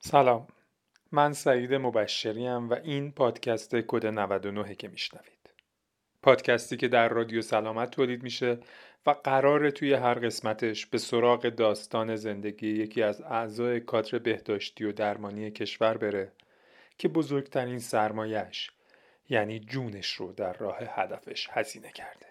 سلام. 0.00 0.46
من 1.12 1.32
سعید 1.32 1.74
مبشریم 1.74 2.70
و 2.70 2.74
این 2.74 3.12
پادکست 3.12 3.76
کد 3.76 4.06
99 4.06 4.74
که 4.74 4.88
میشنوید. 4.88 5.50
پادکستی 6.22 6.76
که 6.76 6.88
در 6.88 7.08
رادیو 7.08 7.42
سلامت 7.42 7.90
تولید 7.90 8.22
میشه 8.22 8.58
و 9.06 9.10
قرار 9.10 9.70
توی 9.70 9.94
هر 9.94 10.14
قسمتش 10.14 10.86
به 10.86 10.98
سراغ 10.98 11.48
داستان 11.48 12.16
زندگی 12.16 12.68
یکی 12.68 13.02
از 13.02 13.20
اعضای 13.20 13.80
کادر 13.80 14.18
بهداشتی 14.18 14.84
و 14.84 14.92
درمانی 14.92 15.50
کشور 15.50 15.96
بره 15.96 16.32
که 16.98 17.08
بزرگترین 17.08 17.78
سرمایش 17.78 18.70
یعنی 19.28 19.60
جونش 19.60 20.12
رو 20.12 20.32
در 20.32 20.52
راه 20.52 20.78
هدفش 20.80 21.48
هزینه 21.50 21.92
کرده. 21.92 22.26